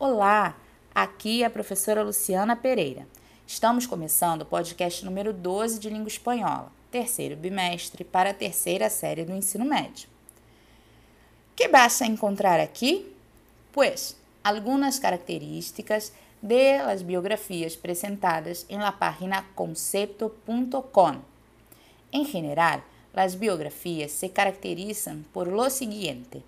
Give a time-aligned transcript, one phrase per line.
[0.00, 0.56] Olá,
[0.94, 3.04] aqui é a professora Luciana Pereira.
[3.44, 9.24] Estamos começando o podcast número 12 de língua espanhola, terceiro bimestre para a terceira série
[9.24, 10.08] do ensino médio.
[11.56, 13.12] Que basta encontrar aqui?
[13.72, 21.22] Pues, algumas características de las biografías presentadas en la página concepto.com.
[22.12, 26.44] En general, las biografías se caracterizan por lo siguiente.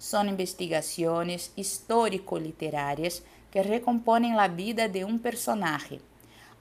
[0.00, 3.22] Son investigaciones histórico-literarias
[3.52, 6.00] que recomponen la vida de un personaje,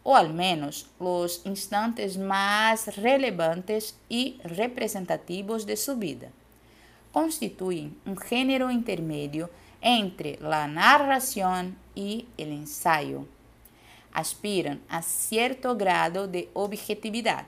[0.03, 6.27] o al menos los instantes más relevantes y representativos de su vida.
[7.13, 9.49] Constituyen un género intermedio
[9.79, 13.25] entre la narración y el ensayo.
[14.11, 17.45] Aspiran a cierto grado de objetividad,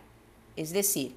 [0.56, 1.14] es decir,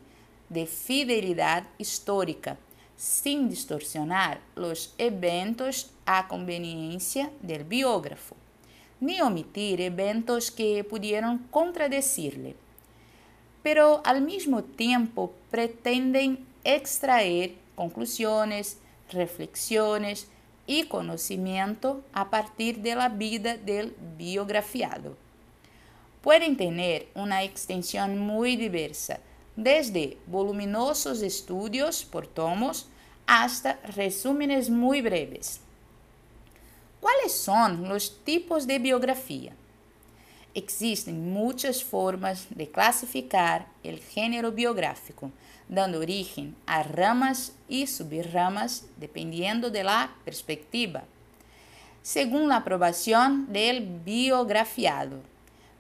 [0.49, 2.57] de fidelidad histórica,
[2.97, 8.37] sin distorsionar los eventos a conveniencia del biógrafo,
[9.01, 12.57] ni omitir eventos que pudieran contradecirle.
[13.63, 18.79] Pero al mismo tiempo pretenden extraer conclusiones,
[19.11, 20.29] reflexiones
[20.67, 25.17] y conocimiento a partir de la vida del biografiado.
[26.23, 29.21] Pueden tener una extensión muy diversa,
[29.57, 32.89] desde voluminosos estudios por tomos
[33.27, 35.61] hasta resúmenes muy breves.
[37.01, 39.53] ¿Cuáles son los tipos de biografía?
[40.55, 45.31] Existen muchas formas de clasificar el género biográfico,
[45.69, 51.05] dando origen a ramas y subramas dependiendo de la perspectiva.
[52.03, 55.21] Según la aprobación del biografiado,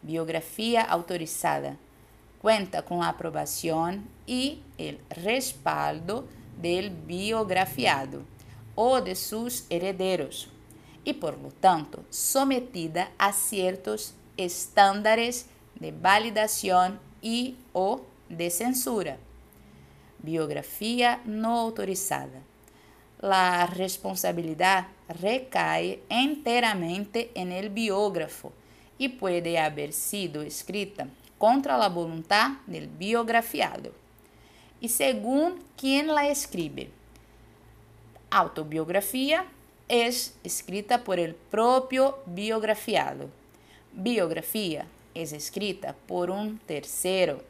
[0.02, 1.76] biografía autorizada,
[2.44, 6.28] cuenta con la aprobación y el respaldo
[6.60, 8.20] del biografiado
[8.74, 10.50] o de sus herederos
[11.04, 19.16] y por lo tanto sometida a ciertos estándares de validación y o de censura.
[20.18, 22.42] Biografía no autorizada.
[23.22, 28.52] La responsabilidad recae enteramente en el biógrafo
[28.98, 31.08] y puede haber sido escrita
[31.44, 33.92] contra la voluntad del biografiado
[34.80, 36.88] y según quien la escribe.
[38.30, 39.44] Autobiografía
[39.86, 43.28] es escrita por el propio biografiado.
[43.92, 47.44] Biografía es escrita por un tercero.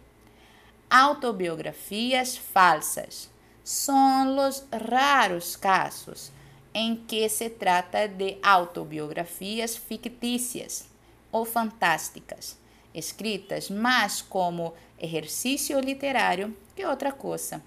[0.90, 3.30] Autobiografías falsas
[3.62, 6.32] son los raros casos
[6.72, 10.86] en que se trata de autobiografías ficticias
[11.30, 12.58] o fantásticas
[12.94, 17.62] escritas mais como exercício literário que outra coisa.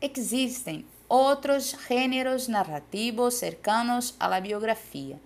[0.00, 5.18] Existem outros gêneros narrativos cercanos à biografia,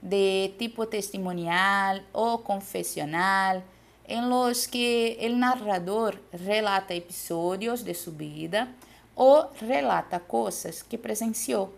[0.00, 3.62] de tipo testimonial ou confessional,
[4.06, 8.68] em los que o narrador relata episódios de sua vida
[9.14, 11.74] ou relata coisas que presenciou,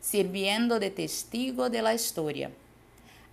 [0.00, 2.50] sirviendo de testigo de la história.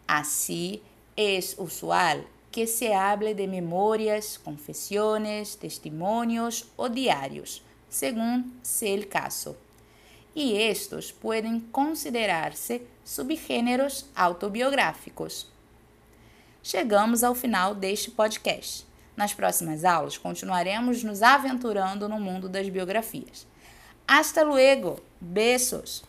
[0.08, 0.80] Assim,
[1.16, 9.56] Es usual que se hable de memorias, confesiones, testimonios o diarios, según sea el caso.
[10.34, 15.48] Y estos pueden considerarse subgêneros autobiográficos.
[16.62, 18.86] Chegamos ao final deste podcast.
[19.16, 23.48] Nas próximas aulas, continuaremos nos aventurando no mundo das biografias.
[24.06, 25.00] Hasta luego!
[25.22, 26.04] Beijos!